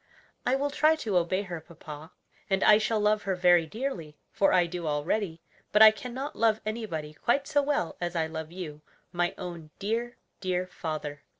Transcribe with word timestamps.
"I 0.47 0.55
will 0.55 0.71
try 0.71 0.95
to 0.95 1.15
obey 1.15 1.43
her, 1.43 1.61
papa; 1.61 2.11
and 2.49 2.63
I 2.63 2.79
shall 2.79 2.99
love 2.99 3.21
her 3.21 3.35
very 3.35 3.67
dearly, 3.67 4.17
for 4.31 4.51
I 4.51 4.65
do 4.65 4.87
already; 4.87 5.43
but 5.71 5.83
I 5.83 5.91
can 5.91 6.11
not 6.11 6.35
love 6.35 6.59
anybody 6.65 7.13
quite 7.13 7.45
so 7.47 7.61
well 7.61 7.97
as 8.01 8.15
I 8.15 8.25
love 8.25 8.51
you, 8.51 8.81
my 9.11 9.35
own 9.37 9.69
dear, 9.77 10.17
dear 10.39 10.65
father!" 10.65 11.21